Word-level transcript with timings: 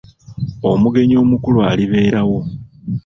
Omugenyi 0.71 1.15
omukulu 1.23 1.59
alibeerawo. 1.71 2.39